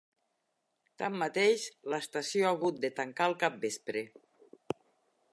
[1.01, 4.03] Tanmateix, l'estació ha hagut de tancar al capvespre.